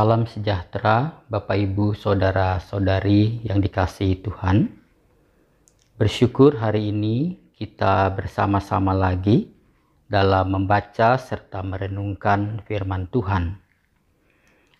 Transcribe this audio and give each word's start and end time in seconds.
Salam 0.00 0.24
sejahtera, 0.24 1.28
Bapak, 1.28 1.60
Ibu, 1.60 1.92
saudara-saudari 1.92 3.44
yang 3.44 3.60
dikasihi 3.60 4.24
Tuhan. 4.24 4.72
Bersyukur 6.00 6.56
hari 6.56 6.88
ini 6.88 7.36
kita 7.52 8.08
bersama-sama 8.16 8.96
lagi 8.96 9.52
dalam 10.08 10.56
membaca 10.56 11.20
serta 11.20 11.60
merenungkan 11.60 12.64
firman 12.64 13.12
Tuhan. 13.12 13.60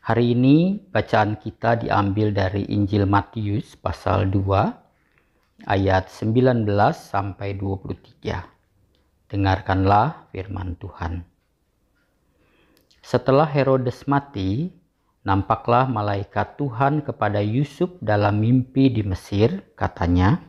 Hari 0.09 0.25
ini 0.33 0.89
bacaan 0.89 1.37
kita 1.37 1.85
diambil 1.85 2.33
dari 2.33 2.65
Injil 2.73 3.05
Matius 3.05 3.77
pasal 3.77 4.25
2 4.33 5.69
ayat 5.69 6.09
19 6.09 6.65
sampai 6.97 7.61
23. 7.61 9.29
Dengarkanlah 9.29 10.33
firman 10.33 10.81
Tuhan. 10.81 11.29
Setelah 13.05 13.53
Herodes 13.53 14.09
mati, 14.09 14.80
Nampaklah 15.21 15.85
malaikat 15.85 16.57
Tuhan 16.57 17.05
kepada 17.05 17.45
Yusuf 17.45 17.93
dalam 18.01 18.41
mimpi 18.41 18.89
di 18.89 19.05
Mesir, 19.05 19.63
katanya, 19.77 20.41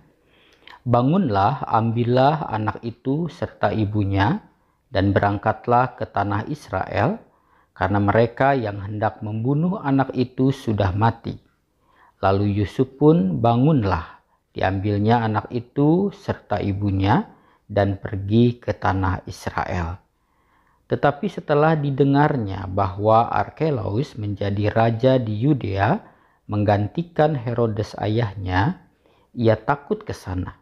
Bangunlah, 0.82 1.62
ambillah 1.70 2.50
anak 2.50 2.82
itu 2.82 3.30
serta 3.30 3.70
ibunya, 3.70 4.42
dan 4.90 5.14
berangkatlah 5.14 5.94
ke 5.94 6.10
tanah 6.10 6.50
Israel, 6.50 7.22
karena 7.78 8.00
mereka 8.02 8.58
yang 8.58 8.82
hendak 8.82 9.22
membunuh 9.22 9.78
anak 9.78 10.10
itu 10.18 10.50
sudah 10.50 10.90
mati. 10.90 11.38
Lalu 12.18 12.64
Yusuf 12.64 12.98
pun 12.98 13.38
bangunlah, 13.38 14.26
diambilnya 14.58 15.22
anak 15.22 15.54
itu 15.54 16.10
serta 16.16 16.58
ibunya, 16.58 17.30
dan 17.70 18.02
pergi 18.02 18.58
ke 18.58 18.74
tanah 18.74 19.24
Israel. 19.30 20.01
Tetapi 20.92 21.32
setelah 21.32 21.80
didengarnya 21.80 22.68
bahwa 22.68 23.32
Arkelaus 23.32 24.20
menjadi 24.20 24.68
raja 24.76 25.16
di 25.16 25.40
Yudea 25.40 25.96
menggantikan 26.52 27.32
Herodes 27.32 27.96
ayahnya, 27.96 28.92
ia 29.32 29.56
takut 29.56 30.04
ke 30.04 30.12
sana. 30.12 30.60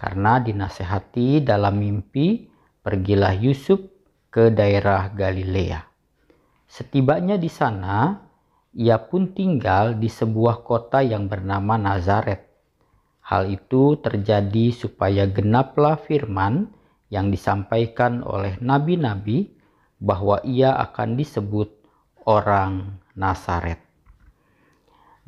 Karena 0.00 0.40
dinasehati 0.40 1.44
dalam 1.44 1.76
mimpi, 1.76 2.48
pergilah 2.80 3.36
Yusuf 3.36 3.84
ke 4.32 4.48
daerah 4.48 5.12
Galilea. 5.12 5.84
Setibanya 6.64 7.36
di 7.36 7.52
sana, 7.52 8.16
ia 8.72 8.96
pun 8.96 9.36
tinggal 9.36 10.00
di 10.00 10.08
sebuah 10.08 10.64
kota 10.64 11.04
yang 11.04 11.28
bernama 11.28 11.76
Nazaret. 11.76 12.48
Hal 13.28 13.52
itu 13.52 14.00
terjadi 14.00 14.72
supaya 14.72 15.28
genaplah 15.28 16.00
firman 16.00 16.79
yang 17.10 17.28
disampaikan 17.34 18.22
oleh 18.22 18.56
nabi-nabi 18.62 19.50
bahwa 20.00 20.40
ia 20.46 20.72
akan 20.78 21.18
disebut 21.18 21.68
orang 22.24 23.02
Nazaret. 23.18 23.82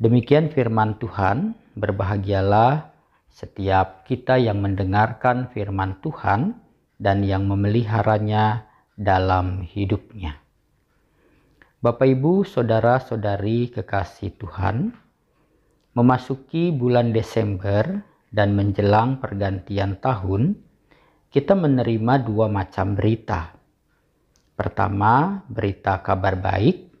Demikian 0.01 0.49
firman 0.49 0.97
Tuhan, 0.97 1.53
berbahagialah 1.77 2.89
setiap 3.29 4.07
kita 4.07 4.41
yang 4.41 4.63
mendengarkan 4.63 5.51
firman 5.53 6.01
Tuhan 6.01 6.57
dan 6.97 7.21
yang 7.21 7.45
memeliharanya 7.45 8.65
dalam 8.93 9.65
hidupnya. 9.65 10.37
Bapak, 11.83 12.07
Ibu, 12.07 12.47
saudara-saudari 12.47 13.73
kekasih 13.75 14.39
Tuhan, 14.39 14.95
memasuki 15.93 16.71
bulan 16.71 17.11
Desember 17.11 18.01
dan 18.31 18.55
menjelang 18.55 19.19
pergantian 19.19 19.99
tahun, 19.99 20.55
kita 21.33 21.57
menerima 21.57 22.29
dua 22.29 22.45
macam 22.45 22.93
berita. 22.93 23.57
Pertama, 24.53 25.41
berita 25.49 25.97
kabar 26.05 26.37
baik. 26.37 26.93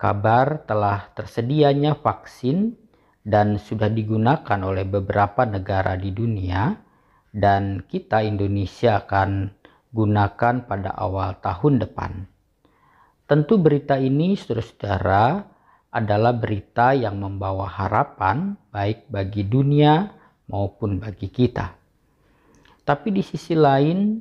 Kabar 0.00 0.64
telah 0.64 1.12
tersedianya 1.12 1.92
vaksin 2.00 2.72
dan 3.20 3.60
sudah 3.60 3.92
digunakan 3.92 4.56
oleh 4.64 4.88
beberapa 4.88 5.44
negara 5.44 6.00
di 6.00 6.16
dunia 6.16 6.80
dan 7.28 7.84
kita 7.84 8.24
Indonesia 8.24 9.04
akan 9.04 9.52
gunakan 9.92 10.54
pada 10.64 10.96
awal 10.96 11.36
tahun 11.44 11.84
depan. 11.84 12.24
Tentu 13.28 13.60
berita 13.60 14.00
ini 14.00 14.32
saudara-saudara 14.32 15.44
adalah 15.92 16.32
berita 16.32 16.96
yang 16.96 17.20
membawa 17.20 17.68
harapan 17.68 18.56
baik 18.72 19.12
bagi 19.12 19.44
dunia 19.44 20.08
maupun 20.48 20.96
bagi 21.04 21.28
kita. 21.28 21.77
Tapi 22.88 23.12
di 23.12 23.20
sisi 23.20 23.52
lain 23.52 24.16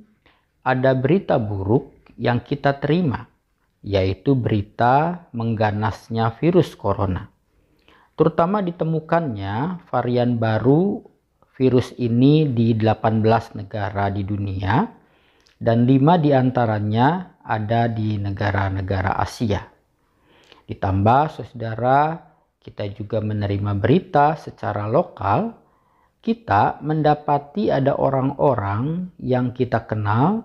ada 0.67 0.91
berita 0.91 1.39
buruk 1.39 2.11
yang 2.19 2.43
kita 2.43 2.75
terima, 2.83 3.23
yaitu 3.79 4.35
berita 4.35 5.23
mengganasnya 5.31 6.35
virus 6.35 6.75
corona. 6.75 7.31
Terutama 8.19 8.59
ditemukannya 8.59 9.87
varian 9.87 10.35
baru 10.35 10.99
virus 11.55 11.95
ini 11.95 12.51
di 12.51 12.75
18 12.75 13.23
negara 13.55 14.11
di 14.11 14.27
dunia 14.27 14.83
dan 15.55 15.87
5 15.87 16.19
di 16.27 16.35
antaranya 16.35 17.39
ada 17.47 17.87
di 17.87 18.19
negara-negara 18.19 19.15
Asia. 19.15 19.63
Ditambah 20.67 21.39
saudara, 21.39 22.19
kita 22.59 22.83
juga 22.91 23.23
menerima 23.23 23.79
berita 23.79 24.35
secara 24.35 24.91
lokal 24.91 25.55
kita 26.27 26.83
mendapati 26.83 27.71
ada 27.71 27.95
orang-orang 27.95 29.15
yang 29.15 29.55
kita 29.55 29.87
kenal, 29.87 30.43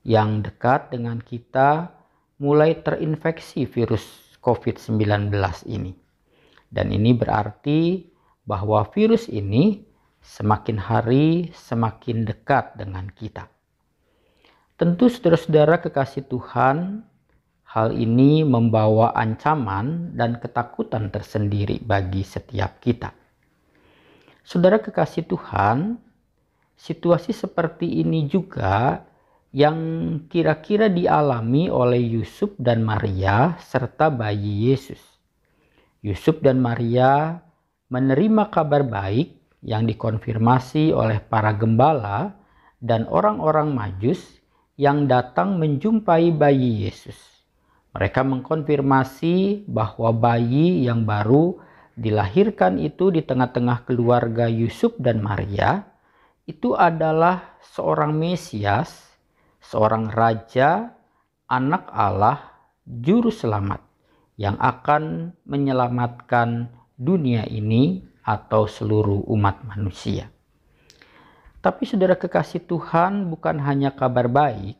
yang 0.00 0.40
dekat 0.40 0.88
dengan 0.88 1.20
kita, 1.20 1.92
mulai 2.40 2.80
terinfeksi 2.80 3.68
virus 3.68 4.08
COVID-19 4.40 5.28
ini. 5.68 5.92
Dan 6.72 6.96
ini 6.96 7.12
berarti 7.12 8.08
bahwa 8.48 8.88
virus 8.88 9.28
ini 9.28 9.84
semakin 10.24 10.80
hari 10.80 11.52
semakin 11.52 12.24
dekat 12.24 12.80
dengan 12.80 13.12
kita. 13.12 13.52
Tentu 14.80 15.12
saudara-saudara 15.12 15.84
kekasih 15.84 16.24
Tuhan, 16.24 17.04
hal 17.68 17.92
ini 17.92 18.48
membawa 18.48 19.12
ancaman 19.12 20.16
dan 20.16 20.40
ketakutan 20.40 21.12
tersendiri 21.12 21.84
bagi 21.84 22.24
setiap 22.24 22.80
kita. 22.80 23.17
Saudara 24.48 24.80
kekasih 24.80 25.28
Tuhan, 25.28 26.00
situasi 26.72 27.36
seperti 27.36 28.00
ini 28.00 28.24
juga 28.32 29.04
yang 29.52 29.76
kira-kira 30.24 30.88
dialami 30.88 31.68
oleh 31.68 32.00
Yusuf 32.00 32.56
dan 32.56 32.80
Maria 32.80 33.60
serta 33.60 34.08
bayi 34.08 34.72
Yesus. 34.72 35.04
Yusuf 36.00 36.40
dan 36.40 36.64
Maria 36.64 37.44
menerima 37.92 38.48
kabar 38.48 38.88
baik 38.88 39.36
yang 39.60 39.84
dikonfirmasi 39.84 40.96
oleh 40.96 41.20
para 41.20 41.52
gembala 41.52 42.32
dan 42.80 43.04
orang-orang 43.04 43.76
Majus 43.76 44.40
yang 44.80 45.04
datang 45.04 45.60
menjumpai 45.60 46.32
bayi 46.32 46.88
Yesus. 46.88 47.20
Mereka 47.92 48.24
mengkonfirmasi 48.24 49.68
bahwa 49.68 50.08
bayi 50.16 50.88
yang 50.88 51.04
baru 51.04 51.68
dilahirkan 51.98 52.78
itu 52.78 53.10
di 53.10 53.26
tengah-tengah 53.26 53.82
keluarga 53.82 54.46
Yusuf 54.46 54.94
dan 55.02 55.18
Maria 55.18 55.82
itu 56.46 56.72
adalah 56.78 57.58
seorang 57.60 58.14
Mesias, 58.14 59.18
seorang 59.58 60.08
raja, 60.08 60.94
anak 61.50 61.90
Allah, 61.90 62.38
juru 62.86 63.28
selamat 63.28 63.82
yang 64.38 64.54
akan 64.56 65.34
menyelamatkan 65.44 66.70
dunia 66.94 67.44
ini 67.50 68.06
atau 68.22 68.70
seluruh 68.70 69.26
umat 69.34 69.66
manusia. 69.66 70.30
Tapi 71.58 71.82
saudara 71.84 72.14
kekasih 72.14 72.64
Tuhan 72.70 73.28
bukan 73.34 73.58
hanya 73.58 73.90
kabar 73.90 74.30
baik 74.30 74.78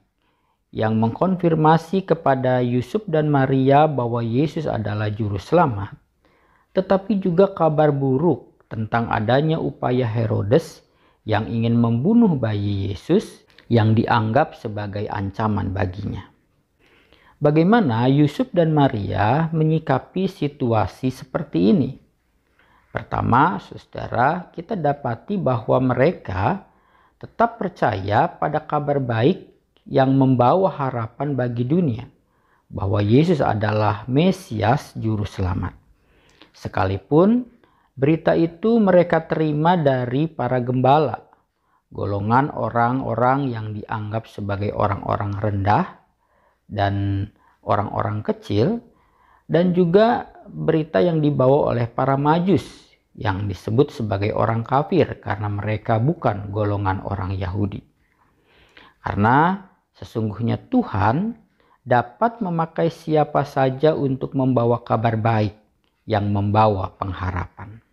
yang 0.70 0.94
mengkonfirmasi 1.00 2.06
kepada 2.06 2.62
Yusuf 2.62 3.02
dan 3.10 3.26
Maria 3.26 3.90
bahwa 3.90 4.22
Yesus 4.22 4.68
adalah 4.68 5.10
juru 5.10 5.40
selamat, 5.40 5.96
tetapi 6.72 7.20
juga 7.22 7.50
kabar 7.52 7.92
buruk 7.92 8.66
tentang 8.68 9.08
adanya 9.08 9.56
upaya 9.56 10.04
Herodes 10.04 10.84
yang 11.24 11.48
ingin 11.48 11.76
membunuh 11.76 12.36
bayi 12.36 12.92
Yesus 12.92 13.44
yang 13.68 13.92
dianggap 13.92 14.56
sebagai 14.56 15.04
ancaman 15.08 15.72
baginya. 15.76 16.28
Bagaimana 17.38 18.10
Yusuf 18.10 18.50
dan 18.50 18.74
Maria 18.74 19.46
menyikapi 19.54 20.26
situasi 20.26 21.14
seperti 21.14 21.70
ini? 21.70 21.90
Pertama, 22.90 23.62
saudara, 23.62 24.50
kita 24.50 24.74
dapati 24.74 25.38
bahwa 25.38 25.94
mereka 25.94 26.66
tetap 27.20 27.60
percaya 27.60 28.26
pada 28.26 28.58
kabar 28.58 28.98
baik 28.98 29.54
yang 29.86 30.18
membawa 30.18 30.66
harapan 30.72 31.38
bagi 31.38 31.62
dunia 31.62 32.10
bahwa 32.68 33.00
Yesus 33.00 33.40
adalah 33.40 34.04
Mesias 34.10 34.92
Juru 34.98 35.24
Selamat. 35.24 35.87
Sekalipun 36.54 37.46
berita 37.98 38.38
itu 38.38 38.78
mereka 38.78 39.26
terima 39.26 39.74
dari 39.74 40.30
para 40.30 40.62
gembala, 40.62 41.18
golongan 41.90 42.54
orang-orang 42.54 43.50
yang 43.50 43.66
dianggap 43.74 44.30
sebagai 44.30 44.70
orang-orang 44.70 45.34
rendah 45.34 45.98
dan 46.70 47.26
orang-orang 47.66 48.22
kecil, 48.22 48.78
dan 49.50 49.74
juga 49.74 50.30
berita 50.46 51.02
yang 51.02 51.18
dibawa 51.18 51.74
oleh 51.74 51.90
para 51.90 52.14
majus 52.14 52.64
yang 53.18 53.50
disebut 53.50 53.90
sebagai 53.90 54.30
orang 54.30 54.62
kafir 54.62 55.18
karena 55.18 55.50
mereka 55.50 55.98
bukan 55.98 56.54
golongan 56.54 57.02
orang 57.02 57.34
Yahudi. 57.34 57.82
Karena 59.02 59.66
sesungguhnya 59.98 60.70
Tuhan 60.70 61.34
dapat 61.82 62.38
memakai 62.38 62.94
siapa 62.94 63.42
saja 63.42 63.96
untuk 63.98 64.38
membawa 64.38 64.84
kabar 64.86 65.18
baik 65.18 65.67
yang 66.08 66.32
membawa 66.32 66.96
pengharapan. 66.96 67.84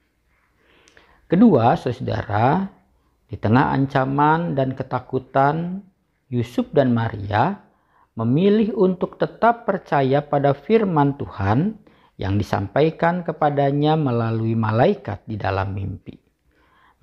Kedua, 1.28 1.76
saudara, 1.76 2.64
di 3.28 3.36
tengah 3.36 3.76
ancaman 3.76 4.56
dan 4.56 4.72
ketakutan, 4.72 5.84
Yusuf 6.32 6.72
dan 6.72 6.96
Maria 6.96 7.60
memilih 8.16 8.72
untuk 8.80 9.20
tetap 9.20 9.68
percaya 9.68 10.24
pada 10.24 10.56
firman 10.56 11.20
Tuhan 11.20 11.76
yang 12.16 12.40
disampaikan 12.40 13.28
kepadanya 13.28 14.00
melalui 14.00 14.56
malaikat 14.56 15.28
di 15.28 15.36
dalam 15.36 15.76
mimpi. 15.76 16.16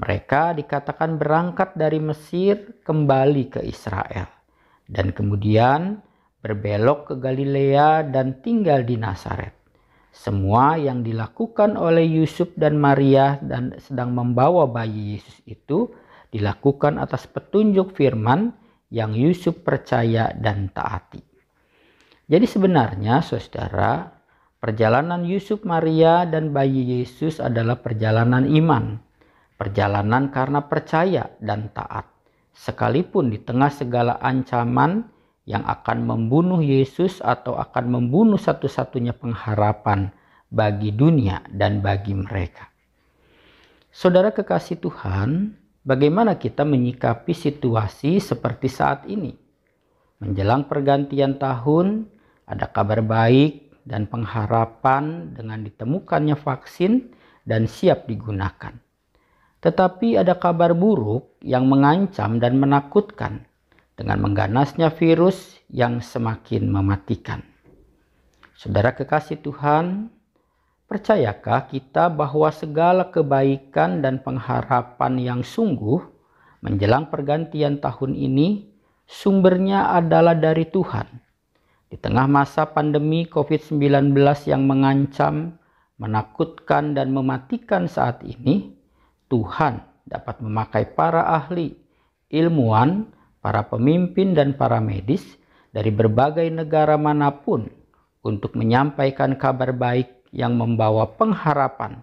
Mereka 0.01 0.57
dikatakan 0.57 1.21
berangkat 1.21 1.77
dari 1.77 2.01
Mesir 2.01 2.81
kembali 2.81 3.45
ke 3.53 3.61
Israel 3.61 4.27
dan 4.89 5.13
kemudian 5.13 6.01
berbelok 6.43 7.13
ke 7.13 7.15
Galilea 7.21 8.09
dan 8.11 8.43
tinggal 8.43 8.83
di 8.83 8.99
Nazaret. 8.99 9.62
Semua 10.13 10.77
yang 10.77 11.01
dilakukan 11.01 11.75
oleh 11.75 12.05
Yusuf 12.05 12.53
dan 12.55 12.77
Maria 12.77 13.41
dan 13.41 13.75
sedang 13.81 14.13
membawa 14.13 14.69
bayi 14.69 15.17
Yesus 15.17 15.41
itu 15.49 15.89
dilakukan 16.29 17.01
atas 17.01 17.25
petunjuk 17.27 17.97
firman 17.97 18.53
yang 18.93 19.17
Yusuf 19.17 19.65
percaya 19.65 20.31
dan 20.37 20.69
taati. 20.69 21.25
Jadi 22.29 22.45
sebenarnya 22.45 23.25
saudara, 23.25 24.23
Perjalanan 24.63 25.27
Yusuf, 25.27 25.67
Maria, 25.67 26.23
dan 26.23 26.55
bayi 26.55 27.03
Yesus 27.03 27.43
adalah 27.43 27.83
perjalanan 27.83 28.47
iman, 28.47 28.95
perjalanan 29.59 30.31
karena 30.31 30.63
percaya 30.71 31.35
dan 31.43 31.75
taat, 31.75 32.07
sekalipun 32.55 33.27
di 33.35 33.43
tengah 33.43 33.75
segala 33.75 34.23
ancaman 34.23 35.03
yang 35.43 35.67
akan 35.67 36.07
membunuh 36.07 36.63
Yesus 36.63 37.19
atau 37.19 37.59
akan 37.59 37.99
membunuh 37.99 38.39
satu-satunya 38.39 39.15
pengharapan 39.17 40.15
bagi 40.53 40.95
dunia 40.95 41.43
dan 41.51 41.83
bagi 41.83 42.15
mereka. 42.15 42.71
Saudara 43.93 44.31
kekasih 44.31 44.79
Tuhan, 44.79 45.59
bagaimana 45.83 46.39
kita 46.39 46.63
menyikapi 46.63 47.35
situasi 47.35 48.23
seperti 48.23 48.69
saat 48.71 49.05
ini? 49.11 49.35
Menjelang 50.23 50.71
pergantian 50.71 51.37
tahun, 51.37 52.07
ada 52.47 52.71
kabar 52.71 53.03
baik 53.03 53.83
dan 53.83 54.07
pengharapan 54.07 55.35
dengan 55.35 55.67
ditemukannya 55.67 56.39
vaksin 56.39 57.11
dan 57.43 57.67
siap 57.67 58.07
digunakan. 58.07 58.79
Tetapi 59.63 60.19
ada 60.19 60.39
kabar 60.39 60.75
buruk 60.75 61.39
yang 61.43 61.67
mengancam 61.67 62.39
dan 62.39 62.59
menakutkan 62.59 63.47
dengan 64.03 64.19
mengganasnya 64.19 64.91
virus 64.99 65.63
yang 65.71 66.03
semakin 66.03 66.67
mematikan. 66.67 67.39
Saudara 68.59 68.91
kekasih 68.91 69.39
Tuhan, 69.47 70.11
percayakah 70.91 71.71
kita 71.71 72.11
bahwa 72.11 72.51
segala 72.51 73.15
kebaikan 73.15 74.03
dan 74.03 74.19
pengharapan 74.19 75.23
yang 75.23 75.41
sungguh 75.47 76.03
menjelang 76.67 77.15
pergantian 77.15 77.79
tahun 77.79 78.19
ini 78.19 78.75
sumbernya 79.07 79.95
adalah 79.95 80.35
dari 80.35 80.67
Tuhan? 80.67 81.07
Di 81.87 81.95
tengah 81.95 82.27
masa 82.27 82.67
pandemi 82.67 83.23
COVID-19 83.31 84.19
yang 84.51 84.67
mengancam, 84.67 85.55
menakutkan, 86.03 86.99
dan 86.99 87.15
mematikan 87.15 87.87
saat 87.87 88.19
ini, 88.27 88.75
Tuhan 89.31 89.79
dapat 90.11 90.43
memakai 90.43 90.91
para 90.91 91.23
ahli, 91.39 91.79
ilmuwan, 92.35 93.22
para 93.43 93.67
pemimpin, 93.67 94.33
dan 94.33 94.55
para 94.55 94.79
medis 94.79 95.37
dari 95.75 95.91
berbagai 95.91 96.47
negara 96.49 96.95
mana 96.95 97.43
pun 97.43 97.67
untuk 98.23 98.55
menyampaikan 98.55 99.35
kabar 99.35 99.75
baik 99.75 100.31
yang 100.31 100.57
membawa 100.57 101.11
pengharapan 101.19 102.01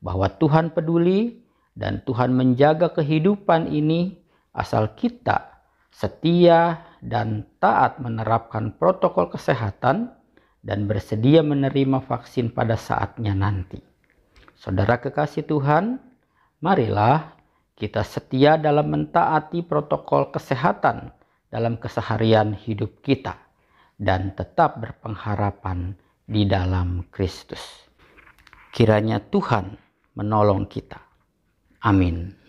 bahwa 0.00 0.30
Tuhan 0.32 0.72
peduli 0.72 1.44
dan 1.76 2.00
Tuhan 2.06 2.32
menjaga 2.32 2.94
kehidupan 2.94 3.68
ini 3.68 4.16
asal 4.56 4.96
kita 4.96 5.50
setia 5.90 6.86
dan 7.02 7.44
taat 7.58 8.00
menerapkan 8.00 8.72
protokol 8.78 9.28
kesehatan 9.28 10.14
dan 10.60 10.84
bersedia 10.84 11.40
menerima 11.40 12.04
vaksin 12.04 12.52
pada 12.52 12.76
saatnya 12.76 13.32
nanti. 13.32 13.80
Saudara 14.56 15.00
kekasih 15.00 15.48
Tuhan, 15.48 15.96
marilah 16.60 17.39
kita 17.80 18.04
setia 18.04 18.60
dalam 18.60 18.92
mentaati 18.92 19.64
protokol 19.64 20.28
kesehatan 20.28 21.16
dalam 21.48 21.80
keseharian 21.80 22.52
hidup 22.52 23.00
kita 23.00 23.40
dan 23.96 24.36
tetap 24.36 24.78
berpengharapan 24.78 25.96
di 26.28 26.44
dalam 26.44 27.08
Kristus. 27.08 27.88
Kiranya 28.70 29.18
Tuhan 29.18 29.74
menolong 30.14 30.68
kita. 30.68 31.00
Amin. 31.82 32.39